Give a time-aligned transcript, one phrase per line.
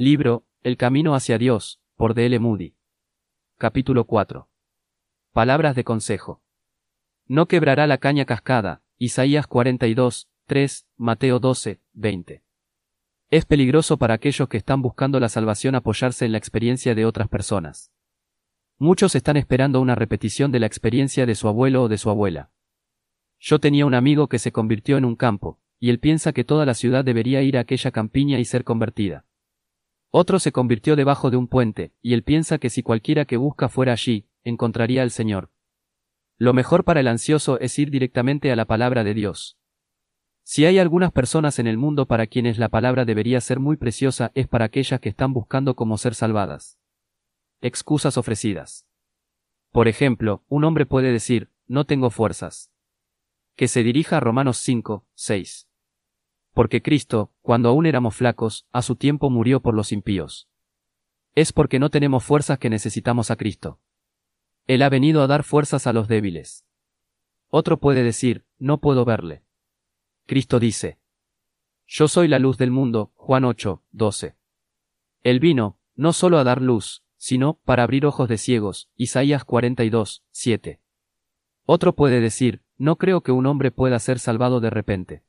[0.00, 2.24] Libro, El Camino hacia Dios, por D.
[2.24, 2.38] L.
[2.38, 2.74] Moody.
[3.58, 4.48] Capítulo 4.
[5.30, 6.42] Palabras de consejo.
[7.26, 12.42] No quebrará la caña cascada, Isaías 42, 3, Mateo 12, 20.
[13.28, 17.28] Es peligroso para aquellos que están buscando la salvación apoyarse en la experiencia de otras
[17.28, 17.92] personas.
[18.78, 22.50] Muchos están esperando una repetición de la experiencia de su abuelo o de su abuela.
[23.38, 26.64] Yo tenía un amigo que se convirtió en un campo, y él piensa que toda
[26.64, 29.26] la ciudad debería ir a aquella campiña y ser convertida.
[30.10, 33.68] Otro se convirtió debajo de un puente, y él piensa que si cualquiera que busca
[33.68, 35.50] fuera allí, encontraría al Señor.
[36.36, 39.56] Lo mejor para el ansioso es ir directamente a la palabra de Dios.
[40.42, 44.32] Si hay algunas personas en el mundo para quienes la palabra debería ser muy preciosa
[44.34, 46.78] es para aquellas que están buscando cómo ser salvadas.
[47.60, 48.86] Excusas ofrecidas.
[49.70, 52.72] Por ejemplo, un hombre puede decir, no tengo fuerzas.
[53.54, 55.69] Que se dirija a Romanos 5, 6.
[56.52, 60.48] Porque Cristo, cuando aún éramos flacos, a su tiempo murió por los impíos.
[61.34, 63.78] Es porque no tenemos fuerzas que necesitamos a Cristo.
[64.66, 66.64] Él ha venido a dar fuerzas a los débiles.
[67.48, 69.42] Otro puede decir, no puedo verle.
[70.26, 70.98] Cristo dice,
[71.86, 74.36] Yo soy la luz del mundo, Juan 8, 12.
[75.22, 80.24] Él vino, no solo a dar luz, sino para abrir ojos de ciegos, Isaías 42,
[80.30, 80.80] 7.
[81.66, 85.22] Otro puede decir, no creo que un hombre pueda ser salvado de repente.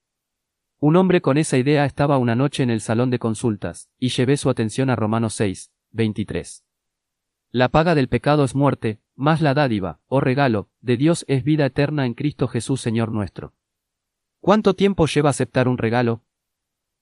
[0.83, 4.35] Un hombre con esa idea estaba una noche en el salón de consultas, y llevé
[4.35, 6.65] su atención a Romanos 6, 23.
[7.51, 11.43] La paga del pecado es muerte, más la dádiva, o oh regalo, de Dios es
[11.43, 13.53] vida eterna en Cristo Jesús Señor nuestro.
[14.39, 16.23] ¿Cuánto tiempo lleva aceptar un regalo?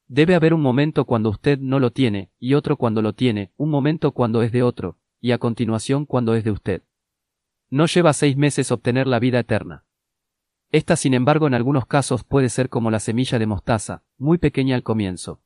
[0.09, 3.69] Debe haber un momento cuando usted no lo tiene, y otro cuando lo tiene, un
[3.69, 6.83] momento cuando es de otro, y a continuación cuando es de usted.
[7.69, 9.86] No lleva seis meses obtener la vida eterna.
[10.71, 14.75] Esta, sin embargo, en algunos casos puede ser como la semilla de mostaza, muy pequeña
[14.75, 15.41] al comienzo.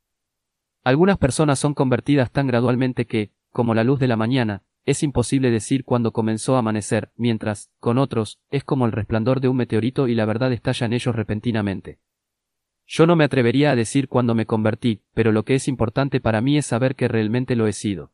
[0.82, 5.50] Algunas personas son convertidas tan gradualmente que, como la luz de la mañana, es imposible
[5.50, 10.08] decir cuándo comenzó a amanecer, mientras, con otros, es como el resplandor de un meteorito
[10.08, 12.00] y la verdad estalla en ellos repentinamente.
[12.86, 16.42] Yo no me atrevería a decir cuándo me convertí, pero lo que es importante para
[16.42, 18.12] mí es saber que realmente lo he sido.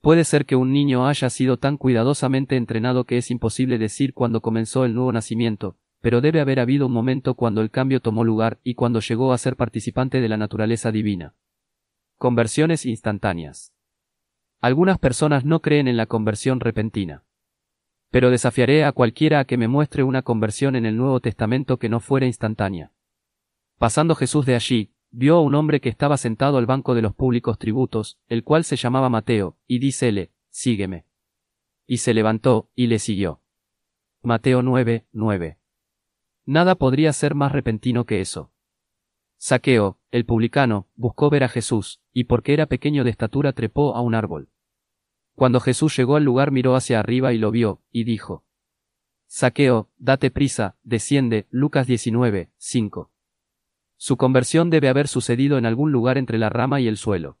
[0.00, 4.40] Puede ser que un niño haya sido tan cuidadosamente entrenado que es imposible decir cuándo
[4.40, 8.60] comenzó el nuevo nacimiento, pero debe haber habido un momento cuando el cambio tomó lugar
[8.62, 11.34] y cuando llegó a ser participante de la naturaleza divina.
[12.16, 13.72] Conversiones instantáneas.
[14.60, 17.24] Algunas personas no creen en la conversión repentina.
[18.10, 21.88] Pero desafiaré a cualquiera a que me muestre una conversión en el Nuevo Testamento que
[21.88, 22.92] no fuera instantánea.
[23.78, 27.14] Pasando Jesús de allí, vio a un hombre que estaba sentado al banco de los
[27.14, 31.04] públicos tributos, el cual se llamaba Mateo, y dícele, Sígueme.
[31.86, 33.42] Y se levantó, y le siguió.
[34.22, 35.58] Mateo 9, 9.
[36.46, 38.52] Nada podría ser más repentino que eso.
[39.36, 44.00] Saqueo, el publicano, buscó ver a Jesús, y porque era pequeño de estatura trepó a
[44.00, 44.48] un árbol.
[45.34, 48.44] Cuando Jesús llegó al lugar miró hacia arriba y lo vio, y dijo,
[49.26, 53.10] Saqueo, date prisa, desciende, Lucas 19, 5.
[53.96, 57.38] Su conversión debe haber sucedido en algún lugar entre la rama y el suelo.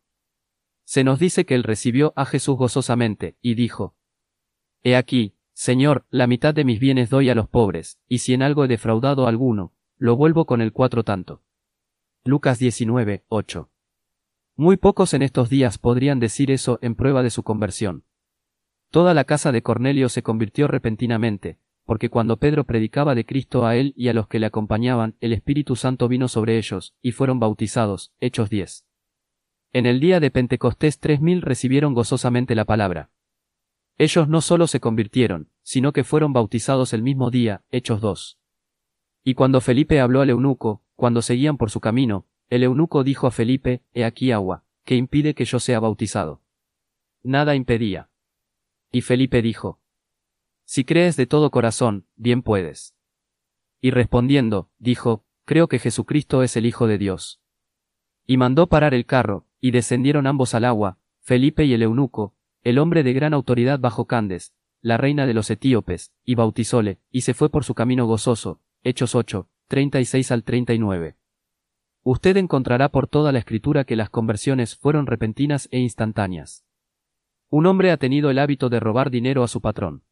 [0.84, 3.94] Se nos dice que él recibió a Jesús gozosamente, y dijo,
[4.82, 8.42] He aquí, Señor, la mitad de mis bienes doy a los pobres, y si en
[8.42, 11.40] algo he defraudado a alguno, lo vuelvo con el cuatro tanto.
[12.24, 13.70] Lucas 19, 8.
[14.56, 18.04] Muy pocos en estos días podrían decir eso en prueba de su conversión.
[18.90, 23.76] Toda la casa de Cornelio se convirtió repentinamente, porque cuando Pedro predicaba de Cristo a
[23.76, 27.40] él y a los que le acompañaban, el Espíritu Santo vino sobre ellos, y fueron
[27.40, 28.12] bautizados.
[28.20, 28.84] Hechos 10.
[29.72, 33.08] En el día de Pentecostés tres mil recibieron gozosamente la palabra.
[33.98, 38.38] Ellos no solo se convirtieron, sino que fueron bautizados el mismo día, Hechos 2.
[39.24, 43.30] Y cuando Felipe habló al eunuco, cuando seguían por su camino, el eunuco dijo a
[43.30, 46.42] Felipe, He aquí agua, que impide que yo sea bautizado.
[47.22, 48.10] Nada impedía.
[48.92, 49.80] Y Felipe dijo,
[50.64, 52.94] Si crees de todo corazón, bien puedes.
[53.80, 57.40] Y respondiendo, dijo, Creo que Jesucristo es el Hijo de Dios.
[58.26, 62.35] Y mandó parar el carro, y descendieron ambos al agua, Felipe y el eunuco,
[62.66, 64.52] el hombre de gran autoridad bajo Candes,
[64.82, 68.60] la reina de los etíopes, y bautizóle, y se fue por su camino gozoso.
[68.82, 71.16] Hechos 8, 36 al 39.
[72.02, 76.66] Usted encontrará por toda la escritura que las conversiones fueron repentinas e instantáneas.
[77.50, 80.02] Un hombre ha tenido el hábito de robar dinero a su patrón.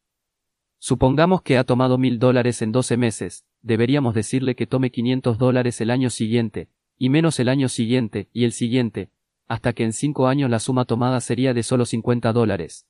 [0.77, 5.81] Supongamos que ha tomado mil dólares en doce meses, deberíamos decirle que tome quinientos dólares
[5.81, 9.11] el año siguiente, y menos el año siguiente, y el siguiente,
[9.47, 12.87] hasta que en cinco años la suma tomada sería de solo 50 dólares.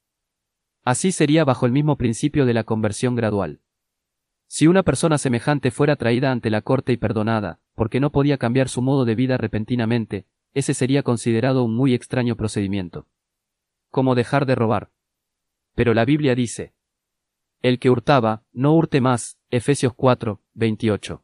[0.83, 3.61] Así sería bajo el mismo principio de la conversión gradual.
[4.47, 8.69] Si una persona semejante fuera traída ante la corte y perdonada, porque no podía cambiar
[8.69, 13.07] su modo de vida repentinamente, ese sería considerado un muy extraño procedimiento.
[13.89, 14.91] Como dejar de robar.
[15.73, 16.73] Pero la Biblia dice,
[17.61, 21.23] el que hurtaba, no hurte más, Efesios 4, 28.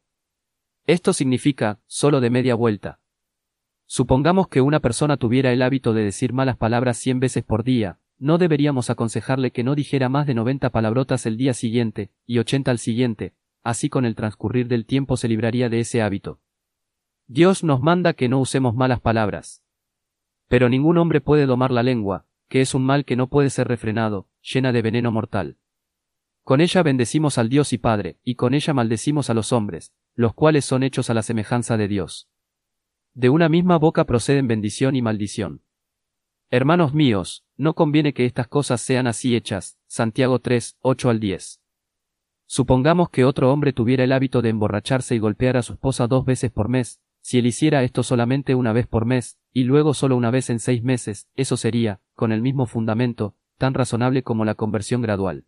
[0.87, 2.99] Esto significa, solo de media vuelta.
[3.93, 7.99] Supongamos que una persona tuviera el hábito de decir malas palabras cien veces por día,
[8.19, 12.71] no deberíamos aconsejarle que no dijera más de 90 palabrotas el día siguiente, y 80
[12.71, 13.33] al siguiente,
[13.63, 16.39] así con el transcurrir del tiempo se libraría de ese hábito.
[17.27, 19.61] Dios nos manda que no usemos malas palabras.
[20.47, 23.67] Pero ningún hombre puede domar la lengua, que es un mal que no puede ser
[23.67, 25.57] refrenado, llena de veneno mortal.
[26.43, 30.33] Con ella bendecimos al Dios y Padre, y con ella maldecimos a los hombres, los
[30.33, 32.30] cuales son hechos a la semejanza de Dios.
[33.13, 35.63] De una misma boca proceden bendición y maldición.
[36.49, 39.77] Hermanos míos, no conviene que estas cosas sean así hechas.
[39.85, 41.61] Santiago 3, 8 al 10.
[42.45, 46.23] Supongamos que otro hombre tuviera el hábito de emborracharse y golpear a su esposa dos
[46.23, 50.15] veces por mes, si él hiciera esto solamente una vez por mes, y luego solo
[50.15, 54.55] una vez en seis meses, eso sería, con el mismo fundamento, tan razonable como la
[54.55, 55.45] conversión gradual.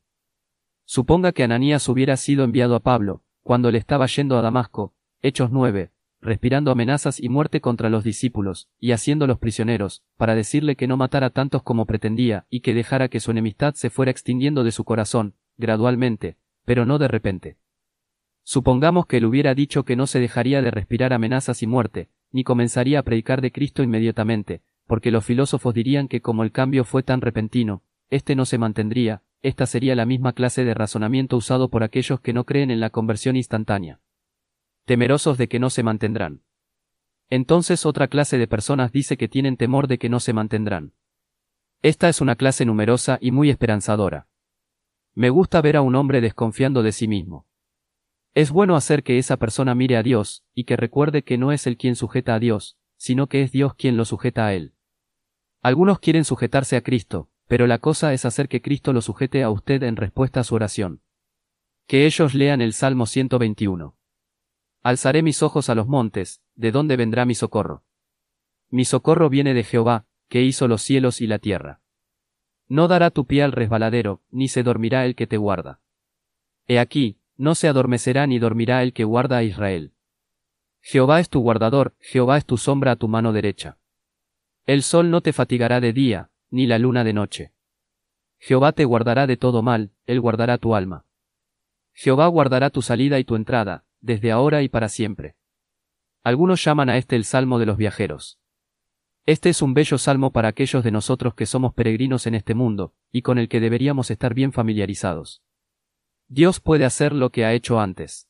[0.83, 5.50] Suponga que Ananías hubiera sido enviado a Pablo, cuando le estaba yendo a Damasco, Hechos
[5.50, 5.92] 9,
[6.23, 11.29] respirando amenazas y muerte contra los discípulos, y haciéndolos prisioneros, para decirle que no matara
[11.29, 15.35] tantos como pretendía, y que dejara que su enemistad se fuera extinguiendo de su corazón,
[15.57, 17.57] gradualmente, pero no de repente.
[18.43, 22.43] Supongamos que él hubiera dicho que no se dejaría de respirar amenazas y muerte, ni
[22.43, 27.03] comenzaría a predicar de Cristo inmediatamente, porque los filósofos dirían que como el cambio fue
[27.03, 31.83] tan repentino, éste no se mantendría, esta sería la misma clase de razonamiento usado por
[31.83, 33.99] aquellos que no creen en la conversión instantánea.
[34.85, 36.41] Temerosos de que no se mantendrán.
[37.30, 40.94] Entonces otra clase de personas dice que tienen temor de que no se mantendrán.
[41.81, 44.27] Esta es una clase numerosa y muy esperanzadora.
[45.15, 47.47] Me gusta ver a un hombre desconfiando de sí mismo.
[48.33, 51.65] Es bueno hacer que esa persona mire a Dios, y que recuerde que no es
[51.65, 54.74] él quien sujeta a Dios, sino que es Dios quien lo sujeta a él.
[55.62, 59.50] Algunos quieren sujetarse a Cristo, pero la cosa es hacer que Cristo lo sujete a
[59.50, 61.01] usted en respuesta a su oración.
[61.88, 63.95] Que ellos lean el Salmo 121.
[64.83, 67.85] Alzaré mis ojos a los montes, ¿de dónde vendrá mi socorro?
[68.69, 71.80] Mi socorro viene de Jehová, que hizo los cielos y la tierra.
[72.68, 75.80] No dará tu pie al resbaladero, ni se dormirá el que te guarda.
[76.68, 79.94] He aquí, no se adormecerá ni dormirá el que guarda a Israel.
[80.81, 83.77] Jehová es tu guardador, Jehová es tu sombra a tu mano derecha.
[84.65, 87.53] El sol no te fatigará de día, ni la luna de noche.
[88.38, 91.06] Jehová te guardará de todo mal, él guardará tu alma.
[91.94, 95.35] Jehová guardará tu salida y tu entrada, desde ahora y para siempre.
[96.23, 98.38] Algunos llaman a este el Salmo de los viajeros.
[99.25, 102.94] Este es un bello salmo para aquellos de nosotros que somos peregrinos en este mundo,
[103.11, 105.41] y con el que deberíamos estar bien familiarizados.
[106.27, 108.27] Dios puede hacer lo que ha hecho antes.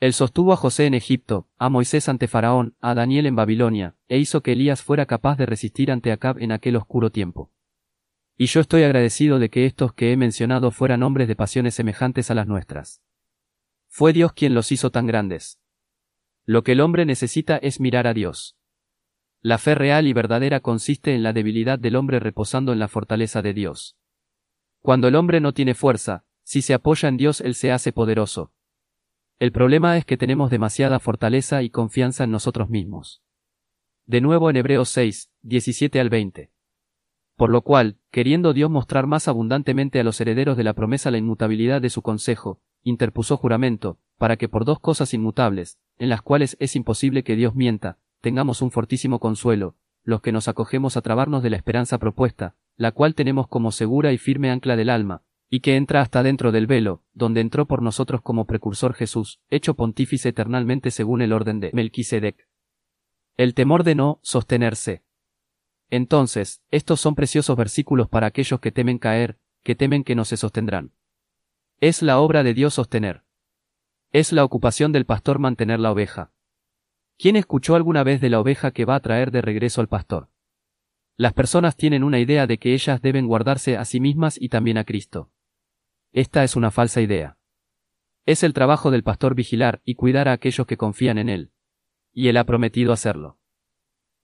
[0.00, 4.16] Él sostuvo a José en Egipto, a Moisés ante Faraón, a Daniel en Babilonia, e
[4.16, 7.50] hizo que Elías fuera capaz de resistir ante Acab en aquel oscuro tiempo.
[8.38, 12.30] Y yo estoy agradecido de que estos que he mencionado fueran hombres de pasiones semejantes
[12.30, 13.02] a las nuestras.
[13.88, 15.58] Fue Dios quien los hizo tan grandes.
[16.44, 18.56] Lo que el hombre necesita es mirar a Dios.
[19.40, 23.42] La fe real y verdadera consiste en la debilidad del hombre reposando en la fortaleza
[23.42, 23.96] de Dios.
[24.80, 28.52] Cuando el hombre no tiene fuerza, si se apoya en Dios Él se hace poderoso.
[29.38, 33.22] El problema es que tenemos demasiada fortaleza y confianza en nosotros mismos.
[34.06, 36.50] De nuevo en Hebreos 6, 17 al 20.
[37.36, 41.18] Por lo cual, queriendo Dios mostrar más abundantemente a los herederos de la promesa la
[41.18, 46.56] inmutabilidad de su consejo, interpuso juramento, para que por dos cosas inmutables, en las cuales
[46.60, 51.42] es imposible que Dios mienta, tengamos un fortísimo consuelo, los que nos acogemos a trabarnos
[51.42, 55.60] de la esperanza propuesta, la cual tenemos como segura y firme ancla del alma, y
[55.60, 60.30] que entra hasta dentro del velo, donde entró por nosotros como precursor Jesús, hecho pontífice
[60.30, 62.48] eternalmente según el orden de Melquisedec.
[63.36, 65.02] El temor de no sostenerse.
[65.90, 70.36] Entonces, estos son preciosos versículos para aquellos que temen caer, que temen que no se
[70.36, 70.92] sostendrán.
[71.80, 73.22] Es la obra de Dios sostener.
[74.10, 76.32] Es la ocupación del pastor mantener la oveja.
[77.16, 80.28] ¿Quién escuchó alguna vez de la oveja que va a traer de regreso al pastor?
[81.16, 84.76] Las personas tienen una idea de que ellas deben guardarse a sí mismas y también
[84.76, 85.30] a Cristo.
[86.10, 87.38] Esta es una falsa idea.
[88.26, 91.52] Es el trabajo del pastor vigilar y cuidar a aquellos que confían en él.
[92.12, 93.38] Y él ha prometido hacerlo.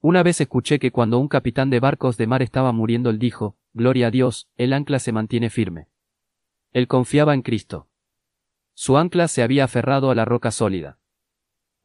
[0.01, 3.57] Una vez escuché que cuando un capitán de barcos de mar estaba muriendo él dijo,
[3.75, 5.87] Gloria a Dios, el ancla se mantiene firme.
[6.75, 7.89] Él confiaba en Cristo.
[8.75, 10.99] Su ancla se había aferrado a la roca sólida.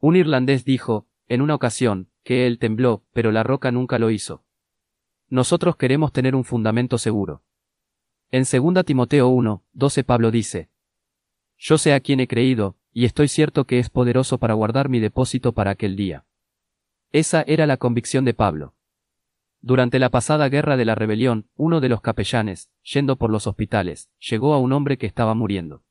[0.00, 4.44] Un irlandés dijo, en una ocasión, que él tembló, pero la roca nunca lo hizo.
[5.28, 7.44] Nosotros queremos tener un fundamento seguro.
[8.32, 10.70] En 2 Timoteo 1, 12 Pablo dice,
[11.56, 14.98] Yo sé a quien he creído, y estoy cierto que es poderoso para guardar mi
[14.98, 16.26] depósito para aquel día.
[17.12, 18.74] Esa era la convicción de Pablo.
[19.62, 24.10] Durante la pasada guerra de la rebelión, uno de los capellanes, yendo por los hospitales,
[24.18, 25.84] llegó a un hombre que estaba muriendo.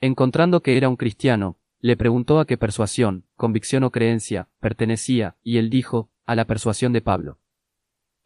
[0.00, 5.58] Encontrando que era un cristiano, le preguntó a qué persuasión, convicción o creencia pertenecía, y
[5.58, 7.38] él dijo, a la persuasión de Pablo.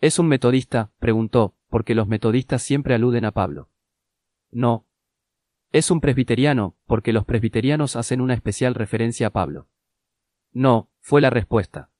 [0.00, 0.92] ¿Es un metodista?
[0.98, 3.70] preguntó, porque los metodistas siempre aluden a Pablo.
[4.50, 4.86] No.
[5.72, 9.68] Es un presbiteriano, porque los presbiterianos hacen una especial referencia a Pablo.
[10.52, 11.90] No, fue la respuesta.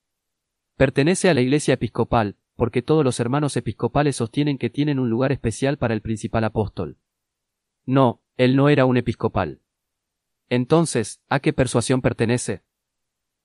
[0.76, 5.32] Pertenece a la Iglesia Episcopal, porque todos los hermanos episcopales sostienen que tienen un lugar
[5.32, 6.98] especial para el principal apóstol.
[7.86, 9.60] No, él no era un episcopal.
[10.48, 12.62] Entonces, ¿a qué persuasión pertenece?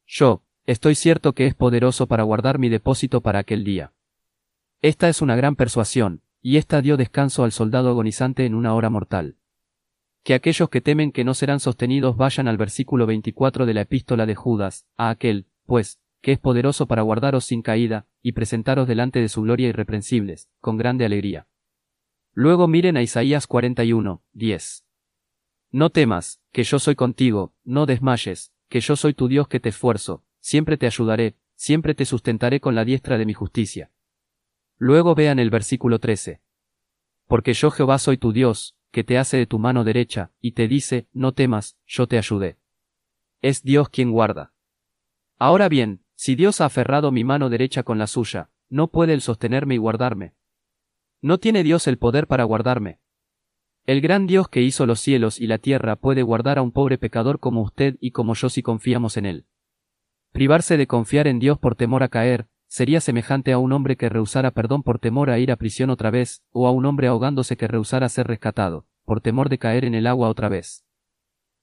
[0.06, 3.94] Yo, estoy cierto que es poderoso para guardar mi depósito para aquel día.
[4.82, 8.89] Esta es una gran persuasión, y ésta dio descanso al soldado agonizante en una hora
[8.89, 9.36] mortal.
[10.24, 14.25] Que aquellos que temen que no serán sostenidos vayan al versículo 24 de la epístola
[14.25, 19.19] de Judas, a aquel, pues, que es poderoso para guardaros sin caída, y presentaros delante
[19.19, 21.47] de su gloria irreprensibles, con grande alegría.
[22.33, 24.85] Luego miren a Isaías 41, 10.
[25.71, 29.69] No temas, que yo soy contigo, no desmayes, que yo soy tu Dios que te
[29.69, 33.91] esfuerzo, siempre te ayudaré, siempre te sustentaré con la diestra de mi justicia.
[34.77, 36.41] Luego vean el versículo 13.
[37.27, 40.67] Porque yo Jehová soy tu Dios, que te hace de tu mano derecha, y te
[40.67, 42.57] dice, no temas, yo te ayudé.
[43.41, 44.53] Es Dios quien guarda.
[45.38, 49.21] Ahora bien, si Dios ha aferrado mi mano derecha con la suya, no puede él
[49.21, 50.33] sostenerme y guardarme.
[51.21, 52.99] No tiene Dios el poder para guardarme.
[53.85, 56.97] El gran Dios que hizo los cielos y la tierra puede guardar a un pobre
[56.97, 59.45] pecador como usted y como yo si confiamos en él.
[60.33, 64.09] Privarse de confiar en Dios por temor a caer, sería semejante a un hombre que
[64.09, 67.55] rehusara perdón por temor a ir a prisión otra vez, o a un hombre ahogándose
[67.55, 70.83] que rehusara ser rescatado, por temor de caer en el agua otra vez.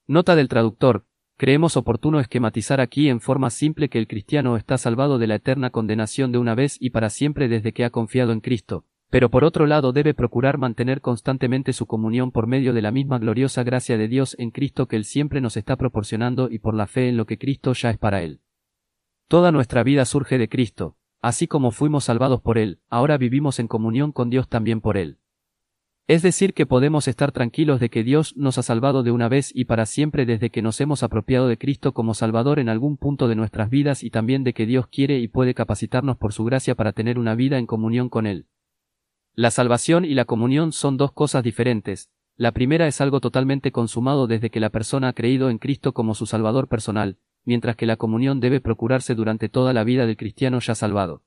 [0.07, 1.05] Nota del traductor,
[1.39, 5.69] Creemos oportuno esquematizar aquí en forma simple que el cristiano está salvado de la eterna
[5.69, 9.45] condenación de una vez y para siempre desde que ha confiado en Cristo, pero por
[9.45, 13.99] otro lado debe procurar mantener constantemente su comunión por medio de la misma gloriosa gracia
[13.99, 17.19] de Dios en Cristo que Él siempre nos está proporcionando y por la fe en
[17.19, 18.41] lo que Cristo ya es para Él.
[19.29, 23.69] Toda nuestra vida surge de Cristo, así como fuimos salvados por Él, ahora vivimos en
[23.69, 25.19] comunión con Dios también por Él.
[26.09, 29.51] Es decir, que podemos estar tranquilos de que Dios nos ha salvado de una vez
[29.53, 33.27] y para siempre desde que nos hemos apropiado de Cristo como Salvador en algún punto
[33.27, 36.77] de nuestras vidas y también de que Dios quiere y puede capacitarnos por su gracia
[36.77, 38.47] para tener una vida en comunión con Él.
[39.35, 42.09] La salvación y la comunión son dos cosas diferentes.
[42.37, 46.15] La primera es algo totalmente consumado desde que la persona ha creído en Cristo como
[46.15, 50.61] su Salvador personal, mientras que la comunión debe procurarse durante toda la vida del cristiano
[50.61, 51.25] ya salvado.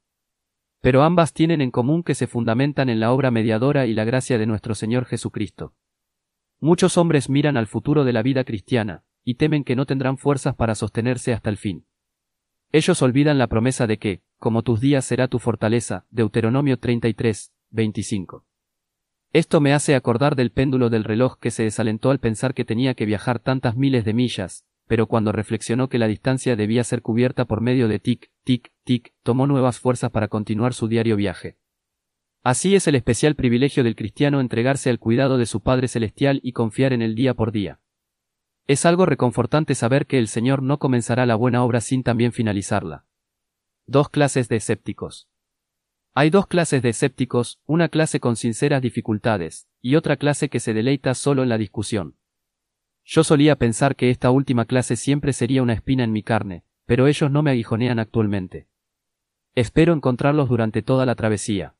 [0.81, 4.37] Pero ambas tienen en común que se fundamentan en la obra mediadora y la gracia
[4.37, 5.73] de nuestro Señor Jesucristo.
[6.59, 10.55] Muchos hombres miran al futuro de la vida cristiana, y temen que no tendrán fuerzas
[10.55, 11.85] para sostenerse hasta el fin.
[12.71, 18.45] Ellos olvidan la promesa de que, como tus días será tu fortaleza, Deuteronomio 33, 25.
[19.31, 22.93] Esto me hace acordar del péndulo del reloj que se desalentó al pensar que tenía
[22.93, 27.45] que viajar tantas miles de millas, pero cuando reflexionó que la distancia debía ser cubierta
[27.45, 31.59] por medio de tic, tic, tic, tomó nuevas fuerzas para continuar su diario viaje.
[32.41, 36.53] Así es el especial privilegio del cristiano entregarse al cuidado de su Padre Celestial y
[36.53, 37.79] confiar en el día por día.
[38.65, 43.05] Es algo reconfortante saber que el Señor no comenzará la buena obra sin también finalizarla.
[43.85, 45.29] Dos clases de escépticos.
[46.15, 50.73] Hay dos clases de escépticos, una clase con sinceras dificultades, y otra clase que se
[50.73, 52.15] deleita solo en la discusión.
[53.11, 57.07] Yo solía pensar que esta última clase siempre sería una espina en mi carne, pero
[57.07, 58.67] ellos no me aguijonean actualmente.
[59.55, 61.73] Espero encontrarlos durante toda la travesía.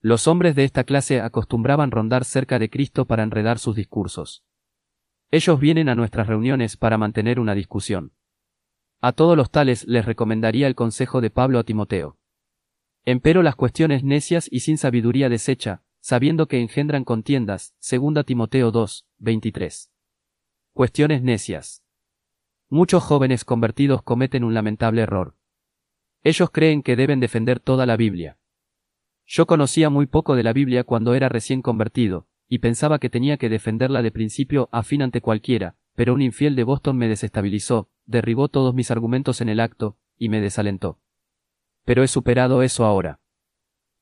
[0.00, 4.42] Los hombres de esta clase acostumbraban rondar cerca de Cristo para enredar sus discursos.
[5.30, 8.14] Ellos vienen a nuestras reuniones para mantener una discusión.
[9.02, 12.16] A todos los tales les recomendaría el consejo de Pablo a Timoteo.
[13.04, 17.74] Empero las cuestiones necias y sin sabiduría desecha, sabiendo que engendran contiendas.
[17.82, 19.90] 2 Timoteo 2, 23.
[20.78, 21.82] Cuestiones necias.
[22.68, 25.34] Muchos jóvenes convertidos cometen un lamentable error.
[26.22, 28.38] Ellos creen que deben defender toda la Biblia.
[29.26, 33.38] Yo conocía muy poco de la Biblia cuando era recién convertido, y pensaba que tenía
[33.38, 37.90] que defenderla de principio a fin ante cualquiera, pero un infiel de Boston me desestabilizó,
[38.06, 41.00] derribó todos mis argumentos en el acto, y me desalentó.
[41.84, 43.18] Pero he superado eso ahora.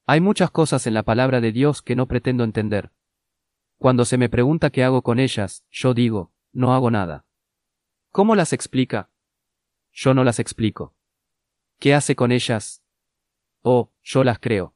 [0.04, 2.92] Hay muchas cosas en la palabra de Dios que no pretendo entender.
[3.78, 7.26] Cuando se me pregunta qué hago con ellas, yo digo, no hago nada.
[8.10, 9.10] ¿Cómo las explica?
[9.92, 10.94] Yo no las explico.
[11.78, 12.82] ¿Qué hace con ellas?
[13.60, 14.74] Oh, yo las creo.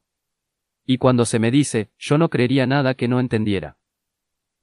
[0.85, 3.79] Y cuando se me dice, yo no creería nada que no entendiera.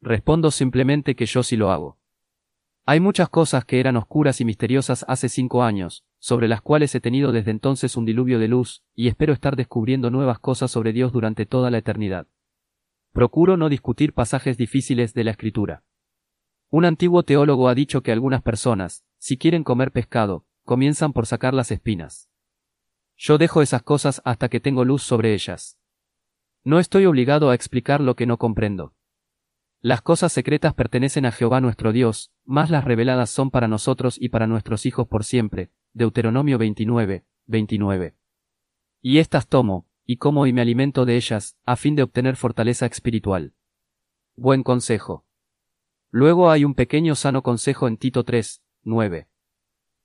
[0.00, 1.98] Respondo simplemente que yo sí lo hago.
[2.86, 7.00] Hay muchas cosas que eran oscuras y misteriosas hace cinco años, sobre las cuales he
[7.00, 11.12] tenido desde entonces un diluvio de luz, y espero estar descubriendo nuevas cosas sobre Dios
[11.12, 12.28] durante toda la eternidad.
[13.12, 15.82] Procuro no discutir pasajes difíciles de la Escritura.
[16.70, 21.54] Un antiguo teólogo ha dicho que algunas personas, si quieren comer pescado, comienzan por sacar
[21.54, 22.28] las espinas.
[23.16, 25.78] Yo dejo esas cosas hasta que tengo luz sobre ellas.
[26.64, 28.94] No estoy obligado a explicar lo que no comprendo.
[29.80, 34.28] Las cosas secretas pertenecen a Jehová nuestro Dios, más las reveladas son para nosotros y
[34.28, 35.70] para nuestros hijos por siempre.
[35.94, 38.16] Deuteronomio 29, 29.
[39.00, 42.86] Y estas tomo, y como y me alimento de ellas, a fin de obtener fortaleza
[42.86, 43.54] espiritual.
[44.36, 45.27] Buen consejo.
[46.10, 49.28] Luego hay un pequeño sano consejo en Tito 3, 9.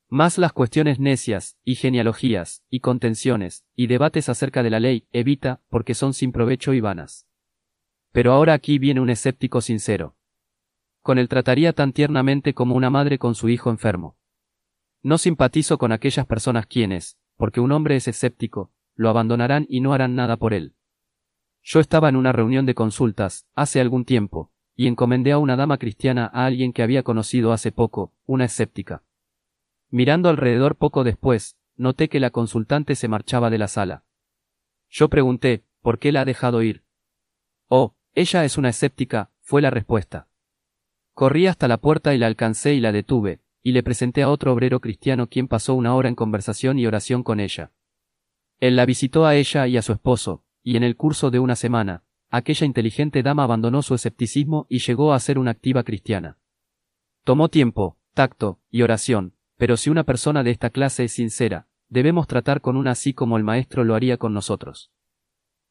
[0.09, 5.61] Más las cuestiones necias, y genealogías, y contenciones, y debates acerca de la ley, evita,
[5.69, 7.25] porque son sin provecho y vanas.
[8.11, 10.17] Pero ahora aquí viene un escéptico sincero.
[11.01, 14.17] Con él trataría tan tiernamente como una madre con su hijo enfermo.
[15.01, 19.93] No simpatizo con aquellas personas quienes, porque un hombre es escéptico, lo abandonarán y no
[19.93, 20.75] harán nada por él.
[21.63, 25.77] Yo estaba en una reunión de consultas, hace algún tiempo, y encomendé a una dama
[25.77, 29.03] cristiana a alguien que había conocido hace poco, una escéptica.
[29.89, 34.03] Mirando alrededor poco después, noté que la consultante se marchaba de la sala.
[34.89, 36.83] Yo pregunté, ¿por qué la ha dejado ir?
[37.67, 40.27] Oh, ella es una escéptica, fue la respuesta.
[41.13, 44.51] Corrí hasta la puerta y la alcancé y la detuve, y le presenté a otro
[44.51, 47.71] obrero cristiano quien pasó una hora en conversación y oración con ella.
[48.59, 51.55] Él la visitó a ella y a su esposo, y en el curso de una
[51.55, 52.03] semana,
[52.33, 56.39] aquella inteligente dama abandonó su escepticismo y llegó a ser una activa cristiana.
[57.23, 62.25] Tomó tiempo, tacto y oración, pero si una persona de esta clase es sincera, debemos
[62.25, 64.91] tratar con una así como el Maestro lo haría con nosotros.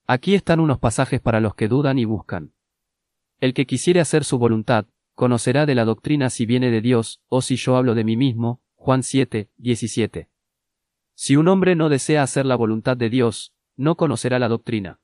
[0.06, 2.52] Aquí están unos pasajes para los que dudan y buscan.
[3.40, 7.42] El que quisiere hacer su voluntad, conocerá de la doctrina si viene de Dios, o
[7.42, 8.62] si yo hablo de mí mismo.
[8.76, 10.28] Juan 7, 17.
[11.14, 15.00] Si un hombre no desea hacer la voluntad de Dios, no conocerá la doctrina.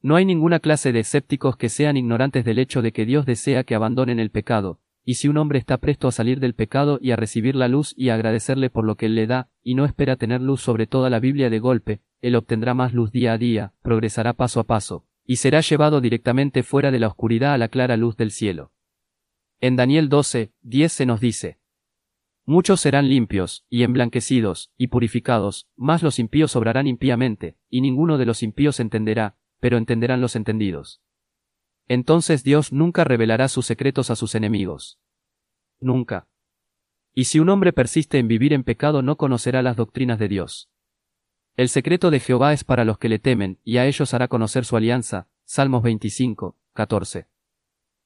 [0.00, 3.64] No hay ninguna clase de escépticos que sean ignorantes del hecho de que Dios desea
[3.64, 7.10] que abandonen el pecado, y si un hombre está presto a salir del pecado y
[7.12, 9.84] a recibir la luz y a agradecerle por lo que él le da, y no
[9.84, 13.38] espera tener luz sobre toda la Biblia de golpe, él obtendrá más luz día a
[13.38, 17.68] día, progresará paso a paso, y será llevado directamente fuera de la oscuridad a la
[17.68, 18.70] clara luz del cielo.
[19.60, 21.58] En Daniel 12, 10 se nos dice,
[22.44, 28.26] Muchos serán limpios, y emblanquecidos, y purificados, mas los impíos obrarán impíamente, y ninguno de
[28.26, 31.00] los impíos entenderá, pero entenderán los entendidos.
[31.88, 34.98] Entonces Dios nunca revelará sus secretos a sus enemigos.
[35.80, 36.28] Nunca.
[37.14, 40.70] Y si un hombre persiste en vivir en pecado no conocerá las doctrinas de Dios.
[41.56, 44.64] El secreto de Jehová es para los que le temen, y a ellos hará conocer
[44.64, 45.28] su alianza.
[45.44, 47.26] Salmos 25, 14.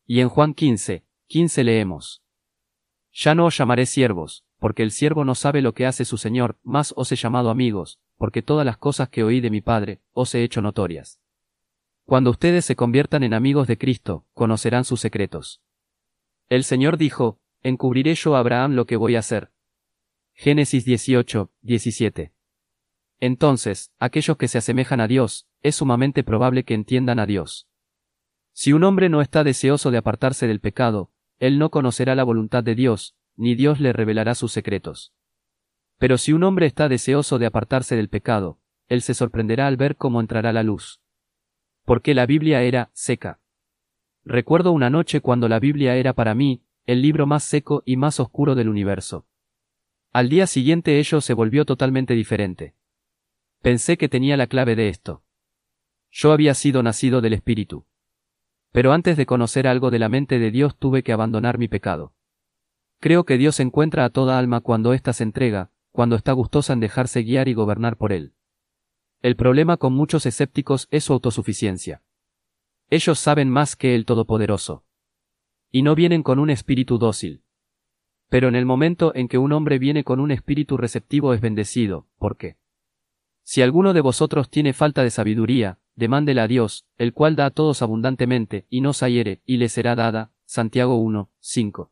[0.06, 2.22] Y en Juan 15, 15 leemos.
[3.12, 6.56] Ya no os llamaré siervos, porque el siervo no sabe lo que hace su Señor,
[6.62, 10.34] más os he llamado amigos, porque todas las cosas que oí de mi Padre, os
[10.34, 11.21] he hecho notorias.
[12.12, 15.62] Cuando ustedes se conviertan en amigos de Cristo, conocerán sus secretos.
[16.50, 19.50] El Señor dijo, encubriré yo a Abraham lo que voy a hacer.
[20.34, 22.34] Génesis 18, 17.
[23.18, 27.66] Entonces, aquellos que se asemejan a Dios, es sumamente probable que entiendan a Dios.
[28.52, 32.62] Si un hombre no está deseoso de apartarse del pecado, él no conocerá la voluntad
[32.62, 35.14] de Dios, ni Dios le revelará sus secretos.
[35.96, 39.96] Pero si un hombre está deseoso de apartarse del pecado, él se sorprenderá al ver
[39.96, 41.01] cómo entrará la luz.
[41.84, 43.40] Porque la Biblia era seca.
[44.24, 48.20] Recuerdo una noche cuando la Biblia era para mí, el libro más seco y más
[48.20, 49.26] oscuro del universo.
[50.12, 52.74] Al día siguiente ello se volvió totalmente diferente.
[53.62, 55.22] Pensé que tenía la clave de esto.
[56.10, 57.86] Yo había sido nacido del Espíritu.
[58.70, 62.14] Pero antes de conocer algo de la mente de Dios tuve que abandonar mi pecado.
[63.00, 66.80] Creo que Dios encuentra a toda alma cuando ésta se entrega, cuando está gustosa en
[66.80, 68.34] dejarse guiar y gobernar por Él.
[69.22, 72.02] El problema con muchos escépticos es su autosuficiencia.
[72.90, 74.84] Ellos saben más que el Todopoderoso.
[75.70, 77.44] Y no vienen con un espíritu dócil.
[78.28, 82.08] Pero en el momento en que un hombre viene con un espíritu receptivo es bendecido,
[82.18, 82.56] ¿por qué?
[83.44, 87.50] Si alguno de vosotros tiene falta de sabiduría, demándela a Dios, el cual da a
[87.50, 90.32] todos abundantemente, y no se hiere, y le será dada.
[90.46, 91.90] Santiago 1, 5.